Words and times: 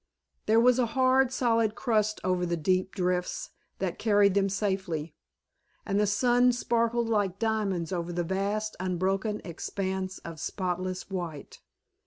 There 0.47 0.59
was 0.59 0.79
a 0.79 0.87
hard, 0.97 1.31
solid 1.31 1.75
crust 1.75 2.19
over 2.23 2.43
the 2.43 2.57
deep 2.57 2.95
drifts, 2.95 3.51
that 3.77 3.99
carried 3.99 4.33
them 4.33 4.49
safely, 4.49 5.13
and 5.85 5.99
the 5.99 6.07
sun 6.07 6.53
sparkled 6.53 7.07
like 7.07 7.37
diamonds 7.37 7.93
over 7.93 8.11
the 8.11 8.23
vast 8.23 8.75
unbroken 8.79 9.41
expanse 9.45 10.17
of 10.17 10.39
spotless 10.39 11.11
white. 11.11 11.59